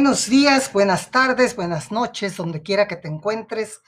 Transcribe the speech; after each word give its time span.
Buenos 0.00 0.30
días, 0.30 0.72
buenas 0.72 1.10
tardes, 1.10 1.54
buenas 1.54 1.92
noches, 1.92 2.34
donde 2.38 2.62
quiera 2.62 2.88
que 2.88 2.96
te 2.96 3.06
encuentres. 3.06 3.82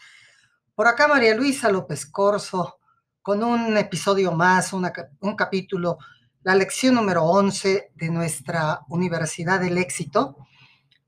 Por 0.74 0.86
acá 0.86 1.08
María 1.08 1.34
Luisa 1.34 1.70
López 1.70 2.04
Corso, 2.04 2.80
con 3.22 3.42
un 3.42 3.78
episodio 3.78 4.30
más, 4.30 4.74
un 4.74 5.36
capítulo, 5.36 5.96
la 6.42 6.54
lección 6.54 6.96
número 6.96 7.24
11 7.24 7.92
de 7.94 8.10
nuestra 8.10 8.80
Universidad 8.90 9.58
del 9.58 9.78
Éxito, 9.78 10.36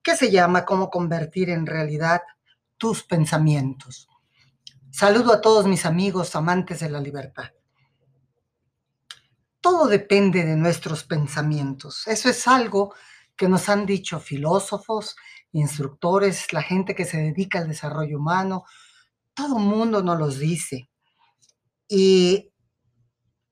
que 0.02 0.16
se 0.16 0.30
llama 0.30 0.64
Cómo 0.64 0.88
convertir 0.88 1.50
en 1.50 1.66
realidad 1.66 2.22
tus 2.78 3.02
pensamientos. 3.02 4.08
Saludo 4.90 5.34
a 5.34 5.42
todos 5.42 5.66
mis 5.66 5.84
amigos 5.84 6.34
amantes 6.34 6.80
de 6.80 6.88
la 6.88 7.00
libertad. 7.00 7.50
Todo 9.60 9.86
depende 9.86 10.44
de 10.46 10.56
nuestros 10.56 11.04
pensamientos. 11.04 12.06
Eso 12.06 12.30
es 12.30 12.48
algo 12.48 12.88
que 12.88 13.13
nos 13.42 13.68
han 13.68 13.86
dicho 13.86 14.20
filósofos, 14.20 15.16
instructores, 15.52 16.52
la 16.52 16.62
gente 16.62 16.94
que 16.94 17.04
se 17.04 17.18
dedica 17.18 17.58
al 17.58 17.68
desarrollo 17.68 18.18
humano, 18.18 18.64
todo 19.34 19.58
el 19.58 19.64
mundo 19.64 20.02
nos 20.02 20.18
los 20.18 20.38
dice. 20.38 20.90
Y 21.88 22.52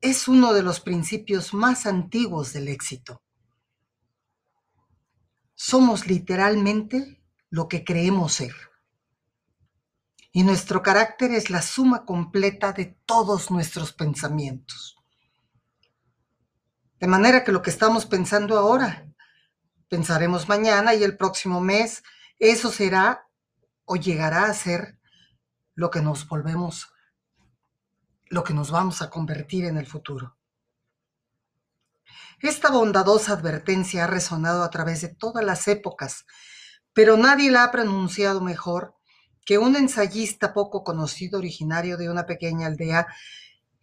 es 0.00 0.28
uno 0.28 0.52
de 0.52 0.62
los 0.62 0.80
principios 0.80 1.54
más 1.54 1.86
antiguos 1.86 2.52
del 2.52 2.68
éxito. 2.68 3.22
Somos 5.54 6.06
literalmente 6.06 7.22
lo 7.50 7.68
que 7.68 7.84
creemos 7.84 8.32
ser. 8.34 8.54
Y 10.32 10.44
nuestro 10.44 10.82
carácter 10.82 11.30
es 11.32 11.50
la 11.50 11.60
suma 11.60 12.04
completa 12.04 12.72
de 12.72 12.96
todos 13.04 13.50
nuestros 13.50 13.92
pensamientos. 13.92 14.96
De 16.98 17.06
manera 17.06 17.44
que 17.44 17.52
lo 17.52 17.62
que 17.62 17.70
estamos 17.70 18.06
pensando 18.06 18.58
ahora 18.58 19.11
pensaremos 19.92 20.48
mañana 20.48 20.94
y 20.94 21.04
el 21.04 21.18
próximo 21.18 21.60
mes 21.60 22.02
eso 22.38 22.72
será 22.72 23.28
o 23.84 23.96
llegará 23.96 24.46
a 24.46 24.54
ser 24.54 24.98
lo 25.74 25.90
que 25.90 26.00
nos 26.00 26.26
volvemos, 26.26 26.88
lo 28.30 28.42
que 28.42 28.54
nos 28.54 28.70
vamos 28.70 29.02
a 29.02 29.10
convertir 29.10 29.66
en 29.66 29.76
el 29.76 29.86
futuro. 29.86 30.38
Esta 32.40 32.70
bondadosa 32.70 33.34
advertencia 33.34 34.04
ha 34.04 34.06
resonado 34.06 34.62
a 34.62 34.70
través 34.70 35.02
de 35.02 35.08
todas 35.08 35.44
las 35.44 35.68
épocas, 35.68 36.24
pero 36.94 37.18
nadie 37.18 37.50
la 37.50 37.64
ha 37.64 37.70
pronunciado 37.70 38.40
mejor 38.40 38.94
que 39.44 39.58
un 39.58 39.76
ensayista 39.76 40.54
poco 40.54 40.84
conocido 40.84 41.38
originario 41.38 41.98
de 41.98 42.08
una 42.08 42.24
pequeña 42.24 42.66
aldea 42.66 43.08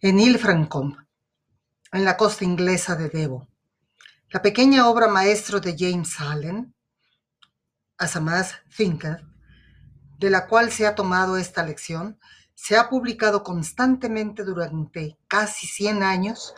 en 0.00 0.18
Ilfrancombe, 0.18 1.06
en 1.92 2.04
la 2.04 2.16
costa 2.16 2.44
inglesa 2.44 2.96
de 2.96 3.10
Devon. 3.10 3.49
La 4.32 4.42
pequeña 4.42 4.88
obra 4.88 5.08
maestro 5.08 5.58
de 5.58 5.74
James 5.76 6.20
Allen, 6.20 6.72
As 7.98 8.16
Thinker, 8.76 9.24
de 10.20 10.30
la 10.30 10.46
cual 10.46 10.70
se 10.70 10.86
ha 10.86 10.94
tomado 10.94 11.36
esta 11.36 11.64
lección, 11.64 12.16
se 12.54 12.76
ha 12.76 12.88
publicado 12.88 13.42
constantemente 13.42 14.44
durante 14.44 15.18
casi 15.26 15.66
100 15.66 16.04
años 16.04 16.54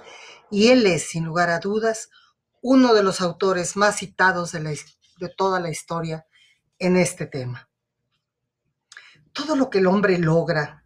y 0.51 0.69
él 0.69 0.87
es, 0.87 1.09
sin 1.09 1.25
lugar 1.25 1.49
a 1.49 1.61
dudas, 1.61 2.11
uno 2.61 2.93
de 2.93 3.03
los 3.03 3.23
autores 3.23 3.75
más 3.75 3.97
citados 3.97 4.53
de 4.53 5.29
toda 5.35 5.59
la 5.59 5.71
historia 5.71 6.27
en 6.79 6.99
este 6.99 7.25
tema. 7.25 7.71
Todo 9.33 9.57
lo 9.57 9.71
que 9.71 9.79
el 9.79 9.87
hombre 9.87 10.19
logra 10.19 10.85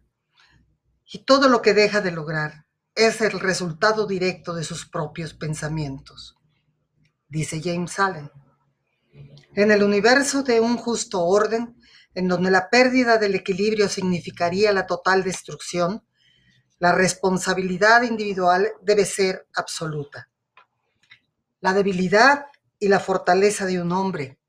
y 1.03 1.25
todo 1.25 1.49
lo 1.49 1.61
que 1.61 1.73
deja 1.73 1.99
de 1.99 2.11
lograr 2.11 2.65
es 2.95 3.19
el 3.19 3.41
resultado 3.41 4.07
directo 4.07 4.53
de 4.53 4.63
sus 4.63 4.85
propios 4.85 5.33
pensamientos 5.33 6.36
dice 7.29 7.61
James 7.63 7.99
Allen. 7.99 8.31
En 9.55 9.71
el 9.71 9.83
universo 9.83 10.43
de 10.43 10.59
un 10.59 10.77
justo 10.77 11.23
orden, 11.23 11.75
en 12.13 12.27
donde 12.27 12.51
la 12.51 12.69
pérdida 12.69 13.17
del 13.17 13.35
equilibrio 13.35 13.89
significaría 13.89 14.71
la 14.71 14.85
total 14.85 15.23
destrucción, 15.23 16.03
la 16.79 16.91
responsabilidad 16.91 18.03
individual 18.03 18.71
debe 18.81 19.05
ser 19.05 19.47
absoluta. 19.55 20.29
La 21.59 21.73
debilidad 21.73 22.45
y 22.79 22.87
la 22.87 22.99
fortaleza 22.99 23.65
de 23.65 23.81
un 23.81 23.91
hombre, 23.91 24.39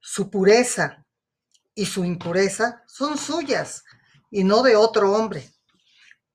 su 0.00 0.30
pureza 0.30 1.04
y 1.74 1.86
su 1.86 2.04
impureza 2.04 2.82
son 2.86 3.16
suyas 3.18 3.84
y 4.30 4.44
no 4.44 4.62
de 4.62 4.76
otro 4.76 5.12
hombre. 5.12 5.48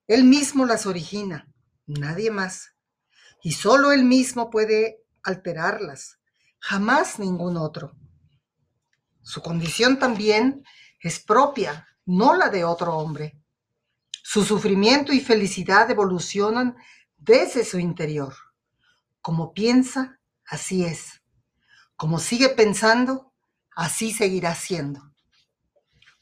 Él 0.08 0.24
mismo 0.24 0.66
las 0.66 0.85
origina, 0.85 1.53
nadie 1.85 2.31
más. 2.31 2.75
Y 3.44 3.52
solo 3.52 3.91
él 3.91 4.06
mismo 4.06 4.50
puede 4.50 5.03
alterarlas, 5.24 6.19
jamás 6.59 7.19
ningún 7.19 7.57
otro. 7.57 7.96
Su 9.22 9.41
condición 9.41 10.00
también 10.00 10.63
es 11.00 11.19
propia, 11.19 11.88
no 12.06 12.35
la 12.35 12.50
de 12.50 12.63
otro 12.63 12.97
hombre. 12.97 13.40
Su 14.24 14.44
sufrimiento 14.44 15.13
y 15.13 15.19
felicidad 15.19 15.90
evolucionan 15.90 16.75
desde 17.18 17.63
su 17.63 17.79
interior. 17.79 18.34
Como 19.22 19.53
piensa, 19.53 20.19
así 20.46 20.85
es. 20.85 21.22
Como 21.96 22.19
sigue 22.19 22.50
pensando, 22.50 23.34
así 23.75 24.13
seguirá 24.13 24.56
siendo. 24.56 25.02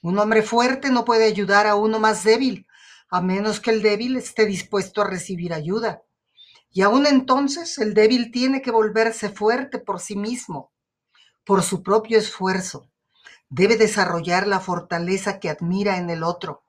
Un 0.01 0.19
hombre 0.19 0.41
fuerte 0.41 0.89
no 0.89 1.05
puede 1.05 1.25
ayudar 1.25 1.67
a 1.67 1.75
uno 1.75 1.99
más 1.99 2.23
débil, 2.23 2.67
a 3.09 3.21
menos 3.21 3.59
que 3.59 3.71
el 3.71 3.81
débil 3.81 4.17
esté 4.17 4.45
dispuesto 4.45 5.01
a 5.01 5.07
recibir 5.07 5.53
ayuda. 5.53 6.01
Y 6.71 6.81
aún 6.81 7.05
entonces 7.05 7.77
el 7.77 7.93
débil 7.93 8.31
tiene 8.31 8.61
que 8.61 8.71
volverse 8.71 9.29
fuerte 9.29 9.79
por 9.79 9.99
sí 9.99 10.15
mismo, 10.15 10.71
por 11.43 11.63
su 11.63 11.81
propio 11.81 12.17
esfuerzo. 12.17 12.89
Debe 13.49 13.77
desarrollar 13.77 14.47
la 14.47 14.59
fortaleza 14.59 15.39
que 15.39 15.49
admira 15.49 15.97
en 15.97 16.09
el 16.09 16.23
otro. 16.23 16.63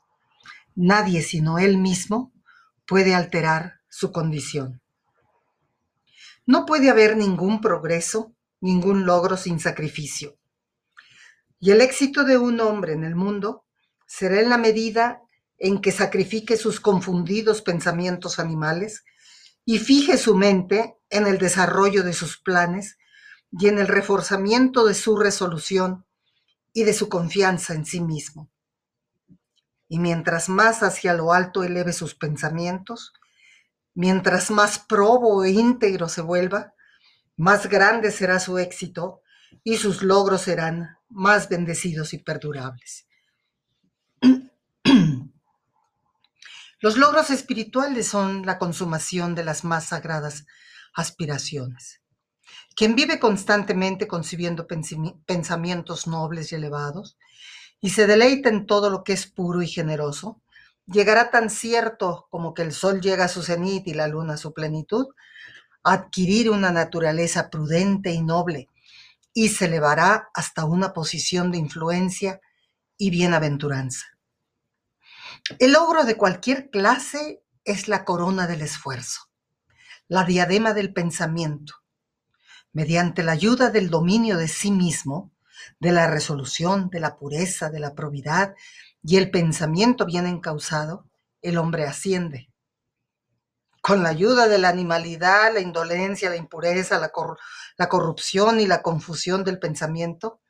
Nadie 0.75 1.23
sino 1.23 1.59
él 1.59 1.79
mismo 1.79 2.33
puede 2.87 3.15
alterar 3.15 3.81
su 3.89 4.13
condición. 4.13 4.81
No 6.47 6.65
puede 6.65 6.89
haber 6.89 7.17
ningún 7.17 7.61
progreso, 7.61 8.33
ningún 8.61 9.05
logro 9.05 9.37
sin 9.37 9.61
sacrificio. 9.61 10.37
Y 11.61 11.73
el 11.73 11.81
éxito 11.81 12.25
de 12.25 12.39
un 12.39 12.61
hombre 12.61 12.93
en 12.93 13.05
el 13.05 13.17
mundo 13.17 13.65
será 14.07 14.41
en 14.41 14.49
la 14.49 14.59
medida 14.59 15.21
en 15.59 15.81
que 15.81 15.91
sacrifique 15.91 16.57
sus 16.57 16.81
confundidos 16.81 17.63
pensamientos 17.63 18.39
animales 18.39 19.05
y 19.71 19.79
fije 19.81 20.17
su 20.17 20.34
mente 20.34 20.97
en 21.11 21.27
el 21.27 21.37
desarrollo 21.37 22.03
de 22.03 22.15
sus 22.15 22.39
planes 22.39 22.97
y 23.51 23.69
en 23.69 23.79
el 23.79 23.87
reforzamiento 23.87 24.87
de 24.87 24.95
su 24.95 25.19
resolución 25.19 26.06
y 26.73 26.84
de 26.84 26.95
su 26.95 27.11
confianza 27.11 27.75
en 27.75 27.84
sí 27.84 28.01
mismo. 28.01 28.49
Y 29.87 29.99
mientras 29.99 30.49
más 30.49 30.83
hacia 30.83 31.12
lo 31.12 31.34
alto 31.34 31.65
eleve 31.65 31.93
sus 31.93 32.15
pensamientos, 32.15 33.12
mientras 33.93 34.51
más 34.51 34.79
probo 34.79 35.45
e 35.45 35.51
íntegro 35.51 36.09
se 36.09 36.23
vuelva, 36.23 36.73
más 37.37 37.69
grande 37.69 38.11
será 38.11 38.41
su 38.41 38.56
éxito 38.56 39.21
y 39.65 39.77
sus 39.77 40.03
logros 40.03 40.41
serán 40.41 40.97
más 41.11 41.50
bendecidos 41.50 42.15
y 42.15 42.19
perdurables. 42.19 43.06
Los 46.81 46.97
logros 46.97 47.31
espirituales 47.31 48.06
son 48.06 48.47
la 48.47 48.56
consumación 48.56 49.34
de 49.34 49.43
las 49.43 49.65
más 49.65 49.87
sagradas 49.87 50.47
aspiraciones. 50.94 52.03
Quien 52.77 52.94
vive 52.94 53.19
constantemente 53.19 54.06
concibiendo 54.06 54.69
pensamientos 55.27 56.06
nobles 56.06 56.53
y 56.53 56.55
elevados 56.55 57.19
y 57.81 57.91
se 57.91 58.06
deleita 58.06 58.49
en 58.49 58.67
todo 58.67 58.91
lo 58.91 59.03
que 59.03 59.12
es 59.12 59.26
puro 59.26 59.61
y 59.61 59.67
generoso, 59.67 60.41
llegará 60.87 61.31
tan 61.31 61.50
cierto 61.50 62.29
como 62.31 62.55
que 62.55 62.62
el 62.62 62.73
sol 62.73 63.00
llega 63.00 63.25
a 63.25 63.29
su 63.29 63.43
cenit 63.43 63.88
y 63.88 63.94
la 63.94 64.06
luna 64.06 64.35
a 64.35 64.38
su 64.38 64.55
plenitud, 64.55 65.08
a 65.82 65.94
adquirir 65.94 66.49
una 66.49 66.70
naturaleza 66.70 67.50
prudente 67.50 68.12
y 68.12 68.23
noble 68.23 68.69
y 69.35 69.49
se 69.49 69.64
elevará 69.64 70.29
hasta 70.32 70.64
una 70.64 70.93
posición 70.93 71.50
de 71.50 71.58
influencia 71.58 72.41
y 72.97 73.11
bienaventuranza. 73.11 74.18
El 75.58 75.73
logro 75.73 76.05
de 76.05 76.17
cualquier 76.17 76.70
clase 76.70 77.43
es 77.64 77.88
la 77.88 78.05
corona 78.05 78.46
del 78.46 78.62
esfuerzo, 78.62 79.23
la 80.06 80.25
diadema 80.25 80.75
del 80.75 80.93
pensamiento. 80.93 81.75
Mediante 82.73 83.23
la 83.23 83.32
ayuda 83.32 83.70
del 83.70 83.90
dominio 83.90 84.37
de 84.37 84.49
sí 84.49 84.70
mismo, 84.70 85.32
de 85.81 85.93
la 85.93 86.06
resolución, 86.06 86.90
de 86.90 87.00
la 87.00 87.17
pureza, 87.17 87.70
de 87.70 87.81
la 87.81 87.94
probidad 87.94 88.55
y 89.02 89.17
el 89.17 89.31
pensamiento 89.31 90.06
bien 90.06 90.26
encausado, 90.26 91.06
el 91.43 91.58
hombre 91.58 91.84
asciende. 91.87 92.50
Con 93.81 94.02
la 94.02 94.11
ayuda 94.11 94.49
de 94.49 94.58
la 94.58 94.69
animalidad, 94.69 95.52
la 95.52 95.61
indolencia, 95.61 96.29
la 96.29 96.37
impureza, 96.37 96.99
la, 96.99 97.11
la 97.76 97.88
corrupción 97.88 98.61
y 98.61 98.67
la 98.67 98.82
confusión 98.82 99.44
del 99.44 99.58
pensamiento, 99.58 100.41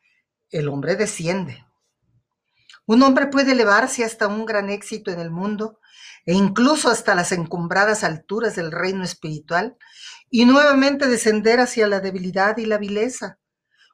el 0.51 0.69
hombre 0.69 0.97
desciende. 0.97 1.65
Un 2.89 3.03
hombre 3.03 3.27
puede 3.27 3.53
elevarse 3.53 4.03
hasta 4.03 4.29
un 4.29 4.47
gran 4.47 4.71
éxito 4.71 5.11
en 5.11 5.21
el 5.21 5.31
mundo 5.31 5.79
e 6.25 6.33
incluso 6.33 6.89
hasta 6.89 7.15
las 7.15 7.33
encumbradas 7.33 8.03
alturas 8.03 8.57
del 8.57 8.73
reino 8.73 9.05
espiritual 9.05 9.77
y 10.31 10.47
nuevamente 10.47 11.07
descender 11.07 11.61
hacia 11.61 11.87
la 11.87 12.01
debilidad 12.01 12.57
y 12.57 12.65
la 12.65 12.79
vileza, 12.79 13.39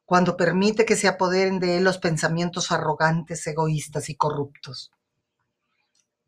cuando 0.04 0.36
permite 0.36 0.84
que 0.84 0.94
se 0.94 1.08
apoderen 1.08 1.58
de 1.58 1.78
él 1.78 1.82
los 1.82 1.98
pensamientos 1.98 2.70
arrogantes, 2.70 3.44
egoístas 3.48 4.08
y 4.10 4.14
corruptos. 4.14 4.92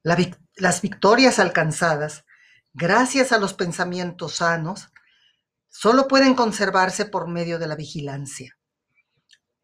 las 0.02 0.82
victorias 0.82 1.38
alcanzadas, 1.38 2.24
gracias 2.74 3.30
a 3.30 3.38
los 3.38 3.54
pensamientos 3.54 4.36
sanos, 4.36 4.88
solo 5.68 6.08
pueden 6.08 6.34
conservarse 6.34 7.04
por 7.04 7.28
medio 7.28 7.60
de 7.60 7.68
la 7.68 7.76
vigilancia. 7.76 8.58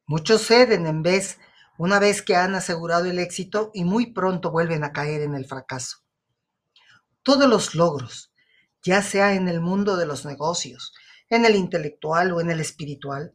Muchos 0.07 0.47
ceden 0.47 0.87
en 0.87 1.03
vez, 1.03 1.41
una 1.83 1.99
vez 1.99 2.23
que 2.23 2.37
han 2.37 2.55
asegurado 2.55 3.07
el 3.07 3.19
éxito 3.19 3.73
y 3.75 3.83
muy 3.83 4.13
pronto 4.13 4.53
vuelven 4.53 4.85
a 4.85 4.93
caer 4.93 5.21
en 5.23 5.35
el 5.35 5.47
fracaso. 5.47 5.97
Todos 7.25 7.49
los 7.49 7.75
logros, 7.75 8.33
ya 8.85 9.03
sea 9.03 9.35
en 9.35 9.49
el 9.49 9.61
mundo 9.61 9.97
de 9.97 10.07
los 10.07 10.25
negocios, 10.25 10.93
en 11.29 11.45
el 11.45 11.57
intelectual 11.57 12.31
o 12.31 12.41
en 12.41 12.53
el 12.53 12.61
espiritual, 12.61 13.33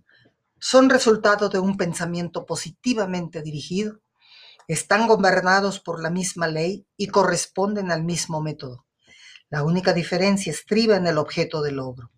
son 0.61 0.89
resultado 0.89 1.49
de 1.49 1.59
un 1.59 1.75
pensamiento 1.75 2.45
positivamente 2.45 3.41
dirigido, 3.41 3.99
están 4.69 5.07
gobernados 5.07 5.81
por 5.81 6.01
la 6.01 6.09
misma 6.09 6.47
ley 6.47 6.87
y 6.95 7.07
corresponden 7.07 7.91
al 7.91 8.05
mismo 8.05 8.41
método. 8.41 8.85
La 9.49 9.63
única 9.63 9.91
diferencia 9.91 10.53
estriba 10.53 10.95
en 10.95 11.05
el 11.05 11.17
objeto 11.17 11.61
del 11.61 11.75
logro. 11.75 12.11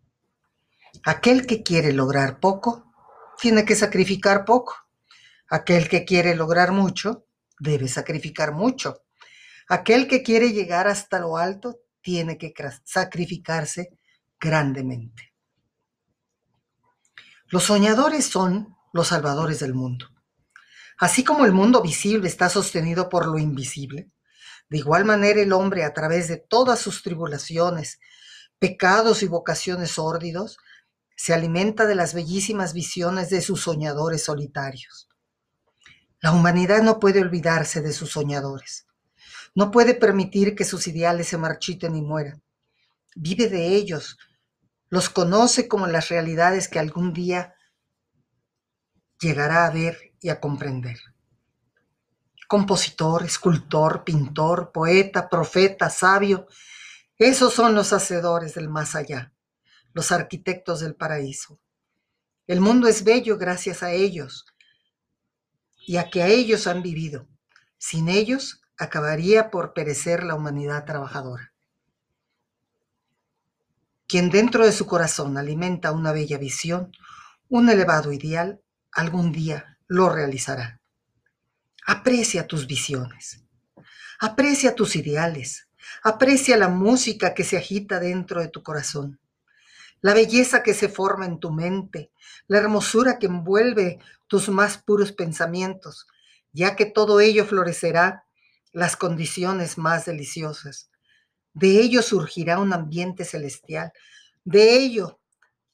Aquel 1.06 1.48
que 1.48 1.64
quiere 1.64 1.92
lograr 1.92 2.40
poco, 2.40 2.94
tiene 3.42 3.66
que 3.66 3.76
sacrificar 3.76 4.46
poco. 4.46 4.76
Aquel 5.50 5.90
que 5.90 6.06
quiere 6.06 6.36
lograr 6.36 6.72
mucho, 6.72 7.26
debe 7.60 7.88
sacrificar 7.88 8.54
mucho. 8.54 9.04
Aquel 9.68 10.08
que 10.08 10.24
quiere 10.24 10.52
llegar 10.52 10.88
hasta 10.88 11.20
lo 11.20 11.38
alto, 11.38 11.80
tiene 12.02 12.38
que 12.38 12.54
sacrificarse 12.84 13.98
grandemente. 14.40 15.34
Los 17.48 17.64
soñadores 17.64 18.26
son 18.26 18.76
los 18.94 19.08
salvadores 19.08 19.60
del 19.60 19.74
mundo. 19.74 20.08
Así 20.98 21.24
como 21.24 21.46
el 21.46 21.52
mundo 21.52 21.82
visible 21.82 22.28
está 22.28 22.50
sostenido 22.50 23.10
por 23.10 23.26
lo 23.26 23.38
invisible, 23.38 24.12
de 24.70 24.78
igual 24.78 25.04
manera 25.04 25.42
el 25.42 25.54
hombre 25.54 25.84
a 25.84 25.94
través 25.94 26.28
de 26.28 26.38
todas 26.38 26.80
sus 26.80 27.02
tribulaciones, 27.02 28.00
pecados 28.60 29.24
y 29.24 29.28
vocaciones 29.28 29.92
sórdidos, 29.92 30.58
se 31.16 31.34
alimenta 31.34 31.86
de 31.86 31.96
las 31.96 32.14
bellísimas 32.14 32.74
visiones 32.74 33.30
de 33.30 33.42
sus 33.42 33.62
soñadores 33.62 34.24
solitarios. 34.24 35.09
La 36.22 36.32
humanidad 36.32 36.82
no 36.82 37.00
puede 37.00 37.22
olvidarse 37.22 37.82
de 37.82 37.94
sus 37.94 38.12
soñadores. 38.12 38.88
No 39.56 39.72
puede 39.72 39.94
permitir 39.94 40.56
que 40.56 40.66
sus 40.66 40.88
ideales 40.88 41.28
se 41.28 41.38
marchiten 41.38 41.96
y 41.96 42.02
mueran. 42.02 42.42
Vive 43.16 43.48
de 43.50 43.76
ellos, 43.76 44.18
los 44.90 45.10
conoce 45.10 45.68
como 45.68 45.88
las 45.88 46.10
realidades 46.10 46.68
que 46.68 46.80
algún 46.80 47.14
día 47.14 47.56
llegará 49.20 49.66
a 49.66 49.72
ver 49.72 50.14
y 50.22 50.30
a 50.30 50.40
comprender. 50.40 51.00
Compositor, 52.48 53.24
escultor, 53.24 54.04
pintor, 54.04 54.72
poeta, 54.72 55.30
profeta, 55.30 55.90
sabio, 55.90 56.48
esos 57.18 57.54
son 57.54 57.76
los 57.76 57.94
hacedores 57.94 58.56
del 58.56 58.70
más 58.70 58.96
allá 58.96 59.34
los 59.94 60.12
arquitectos 60.12 60.80
del 60.82 60.96
paraíso. 60.96 61.60
El 62.48 62.62
mundo 62.62 62.88
es 62.88 63.04
bello 63.04 63.38
gracias 63.38 63.84
a 63.84 63.92
ellos 63.92 64.46
y 65.90 65.98
a 65.98 66.12
que 66.12 66.22
a 66.22 66.28
ellos 66.28 66.68
han 66.68 66.84
vivido. 66.84 67.28
Sin 67.80 68.10
ellos 68.10 68.62
acabaría 68.78 69.50
por 69.50 69.74
perecer 69.74 70.24
la 70.24 70.36
humanidad 70.36 70.86
trabajadora. 70.86 71.52
Quien 74.08 74.30
dentro 74.30 74.68
de 74.68 74.72
su 74.72 74.86
corazón 74.86 75.36
alimenta 75.36 75.92
una 75.92 76.12
bella 76.12 76.38
visión, 76.38 76.92
un 77.48 77.72
elevado 77.72 78.12
ideal, 78.12 78.62
algún 78.92 79.32
día 79.32 79.80
lo 79.88 80.10
realizará. 80.10 80.80
Aprecia 81.88 82.46
tus 82.46 82.68
visiones, 82.68 83.44
aprecia 84.20 84.76
tus 84.76 84.96
ideales, 84.96 85.70
aprecia 86.04 86.56
la 86.56 86.70
música 86.70 87.34
que 87.34 87.44
se 87.44 87.58
agita 87.58 88.00
dentro 88.00 88.42
de 88.42 88.50
tu 88.50 88.62
corazón 88.62 89.19
la 90.02 90.14
belleza 90.14 90.64
que 90.64 90.74
se 90.74 90.90
forma 90.90 91.26
en 91.26 91.40
tu 91.40 91.52
mente, 91.52 92.12
la 92.48 92.60
hermosura 92.60 93.20
que 93.20 93.28
envuelve 93.28 94.00
tus 94.28 94.50
más 94.50 94.78
puros 94.78 95.12
pensamientos, 95.12 96.08
ya 96.52 96.76
que 96.76 96.86
todo 96.86 97.20
ello 97.20 97.46
florecerá 97.46 98.26
las 98.72 98.96
condiciones 98.96 99.78
más 99.78 100.06
deliciosas. 100.06 100.90
De 101.54 101.82
ello 101.82 102.02
surgirá 102.02 102.60
un 102.60 102.74
ambiente 102.74 103.26
celestial. 103.26 103.92
De 104.46 104.76
ello, 104.76 105.20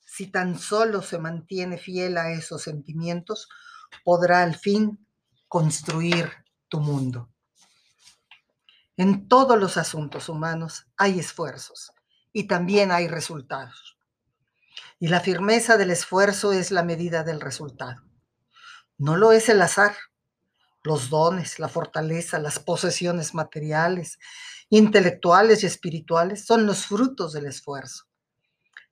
si 0.05 0.27
tan 0.27 0.57
solo 0.57 1.01
se 1.01 1.19
mantiene 1.19 1.77
fiel 1.77 2.17
a 2.17 2.31
esos 2.31 2.63
sentimientos, 2.63 3.49
podrá 4.03 4.41
al 4.41 4.55
fin 4.55 5.05
construir 5.47 6.31
tu 6.67 6.79
mundo. 6.79 7.29
En 8.97 9.27
todos 9.27 9.59
los 9.59 9.77
asuntos 9.77 10.29
humanos 10.29 10.87
hay 10.97 11.19
esfuerzos 11.19 11.91
y 12.31 12.45
también 12.45 12.91
hay 12.91 13.07
resultados 13.07 13.94
y 14.99 15.07
la 15.07 15.19
firmeza 15.19 15.77
del 15.77 15.91
esfuerzo 15.91 16.53
es 16.53 16.71
la 16.71 16.83
medida 16.83 17.23
del 17.23 17.41
resultado. 17.41 18.01
No 18.97 19.17
lo 19.17 19.31
es 19.31 19.49
el 19.49 19.61
azar, 19.61 19.95
los 20.83 21.09
dones, 21.09 21.59
la 21.59 21.67
fortaleza, 21.67 22.39
las 22.39 22.59
posesiones 22.59 23.33
materiales, 23.33 24.19
intelectuales 24.69 25.63
y 25.63 25.65
espirituales 25.65 26.45
son 26.45 26.65
los 26.65 26.85
frutos 26.85 27.33
del 27.33 27.47
esfuerzo. 27.47 28.05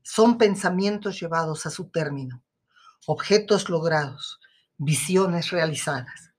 Son 0.02 0.38
pensamientos 0.38 1.20
llevados 1.20 1.66
a 1.66 1.70
su 1.70 1.90
término, 1.90 2.44
objetos 3.06 3.70
logrados, 3.70 4.40
visiones 4.78 5.52
realizadas. 5.52 6.32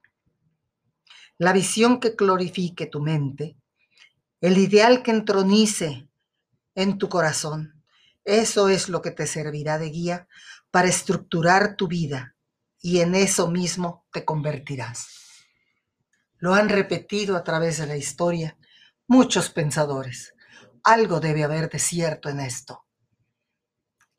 La 1.38 1.52
visión 1.52 2.00
que 2.00 2.10
glorifique 2.10 2.86
tu 2.86 3.00
mente, 3.00 3.56
el 4.40 4.58
ideal 4.58 5.02
que 5.02 5.10
entronice 5.10 6.08
en 6.74 6.98
tu 6.98 7.08
corazón, 7.08 7.73
eso 8.24 8.68
es 8.68 8.88
lo 8.88 9.02
que 9.02 9.10
te 9.10 9.26
servirá 9.26 9.78
de 9.78 9.90
guía 9.90 10.28
para 10.70 10.88
estructurar 10.88 11.76
tu 11.76 11.88
vida 11.88 12.36
y 12.80 13.00
en 13.00 13.14
eso 13.14 13.48
mismo 13.50 14.06
te 14.12 14.24
convertirás. 14.24 15.08
Lo 16.38 16.54
han 16.54 16.68
repetido 16.68 17.36
a 17.36 17.44
través 17.44 17.78
de 17.78 17.86
la 17.86 17.96
historia 17.96 18.58
muchos 19.06 19.50
pensadores. 19.50 20.34
Algo 20.82 21.20
debe 21.20 21.44
haber 21.44 21.70
de 21.70 21.78
cierto 21.78 22.28
en 22.28 22.40
esto. 22.40 22.84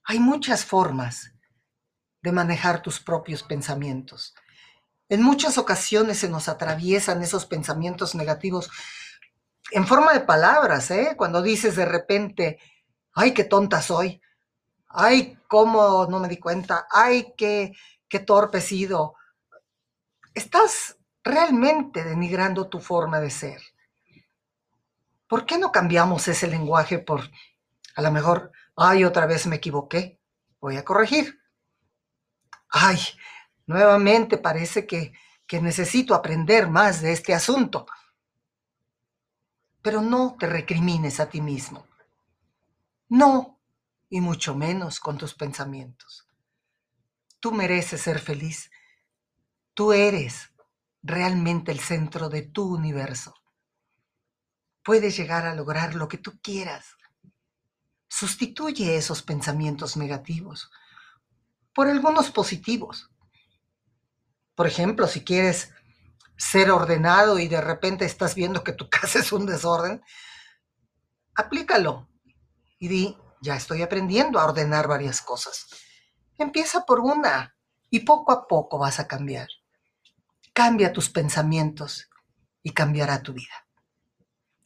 Hay 0.03 0.19
muchas 0.19 0.65
formas 0.65 1.33
de 2.21 2.31
manejar 2.31 2.81
tus 2.81 2.99
propios 2.99 3.43
pensamientos. 3.43 4.33
En 5.09 5.21
muchas 5.21 5.57
ocasiones 5.57 6.17
se 6.19 6.29
nos 6.29 6.49
atraviesan 6.49 7.21
esos 7.21 7.45
pensamientos 7.45 8.15
negativos 8.15 8.69
en 9.71 9.85
forma 9.85 10.13
de 10.13 10.21
palabras, 10.21 10.89
¿eh? 10.91 11.15
Cuando 11.17 11.41
dices 11.41 11.75
de 11.75 11.85
repente, 11.85 12.59
ay, 13.15 13.33
qué 13.33 13.45
tonta 13.45 13.81
soy, 13.81 14.21
ay, 14.89 15.37
cómo 15.47 16.05
no 16.07 16.19
me 16.19 16.27
di 16.27 16.37
cuenta, 16.37 16.87
ay, 16.91 17.33
qué, 17.37 17.73
qué 18.07 18.19
torpe 18.19 18.59
he 18.59 18.61
sido. 18.61 19.15
Estás 20.33 20.97
realmente 21.23 22.03
denigrando 22.03 22.67
tu 22.67 22.79
forma 22.79 23.19
de 23.19 23.31
ser. 23.31 23.61
¿Por 25.27 25.45
qué 25.45 25.57
no 25.57 25.71
cambiamos 25.71 26.27
ese 26.27 26.47
lenguaje 26.47 26.99
por, 26.99 27.21
a 27.95 28.01
lo 28.01 28.11
mejor, 28.11 28.51
ay, 28.75 29.05
otra 29.05 29.25
vez 29.25 29.47
me 29.47 29.55
equivoqué, 29.55 30.19
voy 30.59 30.77
a 30.77 30.85
corregir? 30.85 31.39
Ay, 32.69 32.99
nuevamente 33.65 34.37
parece 34.37 34.85
que, 34.85 35.13
que 35.47 35.61
necesito 35.61 36.13
aprender 36.13 36.69
más 36.69 37.01
de 37.01 37.13
este 37.13 37.33
asunto. 37.33 37.87
Pero 39.81 40.01
no 40.01 40.35
te 40.37 40.47
recrimines 40.47 41.19
a 41.19 41.29
ti 41.29 41.41
mismo. 41.41 41.87
No, 43.09 43.59
y 44.09 44.21
mucho 44.21 44.55
menos 44.55 44.99
con 44.99 45.17
tus 45.17 45.35
pensamientos. 45.35 46.27
Tú 47.39 47.51
mereces 47.51 48.01
ser 48.01 48.19
feliz. 48.19 48.71
Tú 49.73 49.93
eres 49.93 50.51
realmente 51.03 51.71
el 51.71 51.79
centro 51.79 52.29
de 52.29 52.41
tu 52.41 52.73
universo. 52.73 53.35
Puedes 54.83 55.15
llegar 55.17 55.45
a 55.45 55.53
lograr 55.53 55.93
lo 55.95 56.07
que 56.07 56.17
tú 56.17 56.39
quieras. 56.41 56.95
Sustituye 58.07 58.95
esos 58.95 59.21
pensamientos 59.21 59.97
negativos 59.97 60.71
por 61.73 61.87
algunos 61.87 62.31
positivos. 62.31 63.11
Por 64.55 64.65
ejemplo, 64.65 65.07
si 65.07 65.23
quieres 65.23 65.71
ser 66.37 66.71
ordenado 66.71 67.37
y 67.37 67.47
de 67.47 67.61
repente 67.61 68.05
estás 68.05 68.33
viendo 68.33 68.63
que 68.63 68.73
tu 68.73 68.89
casa 68.89 69.19
es 69.19 69.31
un 69.31 69.45
desorden, 69.45 70.01
aplícalo 71.35 72.07
y 72.91 73.17
ya 73.41 73.55
estoy 73.55 73.81
aprendiendo 73.81 74.39
a 74.39 74.45
ordenar 74.45 74.87
varias 74.87 75.21
cosas. 75.21 75.67
Empieza 76.37 76.85
por 76.85 76.99
una 76.99 77.55
y 77.89 78.01
poco 78.01 78.31
a 78.31 78.47
poco 78.47 78.77
vas 78.77 78.99
a 78.99 79.07
cambiar. 79.07 79.47
Cambia 80.53 80.93
tus 80.93 81.09
pensamientos 81.09 82.09
y 82.63 82.71
cambiará 82.71 83.21
tu 83.21 83.33
vida. 83.33 83.67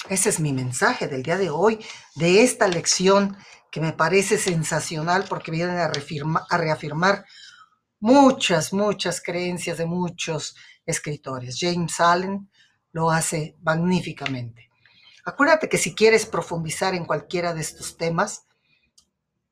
Ese 0.08 0.30
es 0.30 0.40
mi 0.40 0.54
mensaje 0.54 1.08
del 1.08 1.24
día 1.24 1.38
de 1.38 1.50
hoy, 1.50 1.84
de 2.16 2.44
esta 2.44 2.68
lección 2.68 3.38
que 3.70 3.82
me 3.82 3.94
parece 3.94 4.38
sensacional 4.38 5.26
porque 5.28 5.52
viene 5.52 5.74
a 5.74 5.92
reafirmar, 6.58 7.26
muchas, 8.00 8.72
muchas 8.72 9.22
creencias 9.22 9.78
de 9.78 9.86
muchos 9.86 10.56
escritores. 10.86 11.58
James 11.60 12.00
Allen 12.00 12.50
lo 12.94 13.12
hace 13.12 13.58
magníficamente. 13.62 14.69
Acuérdate 15.30 15.70
que 15.70 15.78
si 15.78 15.94
quieres 15.94 16.26
profundizar 16.26 16.96
en 16.96 17.06
cualquiera 17.06 17.54
de 17.54 17.62
estos 17.62 17.98
temas, 17.98 18.48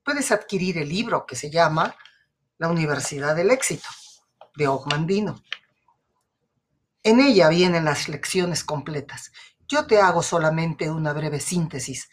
puedes 0.03 0.31
adquirir 0.31 0.79
el 0.79 0.89
libro 0.89 1.27
que 1.27 1.35
se 1.35 1.51
llama 1.51 1.95
La 2.57 2.67
Universidad 2.67 3.35
del 3.35 3.51
Éxito, 3.51 3.87
de 4.55 4.67
Ogmandino. 4.67 5.43
En 7.03 7.19
ella 7.19 7.49
vienen 7.49 7.85
las 7.85 8.09
lecciones 8.09 8.63
completas. 8.63 9.31
Yo 9.67 9.85
te 9.85 10.01
hago 10.01 10.23
solamente 10.23 10.89
una 10.89 11.13
breve 11.13 11.39
síntesis 11.39 12.09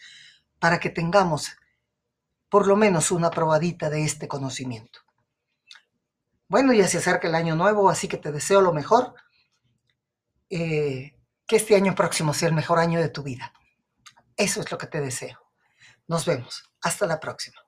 para 0.59 0.79
que 0.79 0.91
tengamos 0.91 1.57
por 2.49 2.67
lo 2.67 2.75
menos 2.75 3.09
una 3.09 3.31
probadita 3.31 3.89
de 3.89 4.03
este 4.03 4.27
conocimiento. 4.27 4.99
Bueno, 6.47 6.71
ya 6.71 6.87
se 6.87 6.99
acerca 6.99 7.27
el 7.27 7.33
año 7.33 7.55
nuevo, 7.55 7.89
así 7.89 8.07
que 8.07 8.17
te 8.17 8.31
deseo 8.31 8.61
lo 8.61 8.73
mejor. 8.73 9.15
Eh, 10.51 11.14
que 11.47 11.57
este 11.57 11.75
año 11.75 11.95
próximo 11.95 12.33
sea 12.33 12.49
el 12.49 12.55
mejor 12.55 12.79
año 12.79 12.99
de 12.99 13.09
tu 13.09 13.23
vida. 13.23 13.53
Eso 14.37 14.61
es 14.61 14.71
lo 14.71 14.77
que 14.77 14.87
te 14.87 15.01
deseo. 15.01 15.39
Nos 16.07 16.25
vemos. 16.25 16.71
Hasta 16.81 17.07
la 17.07 17.19
próxima. 17.19 17.64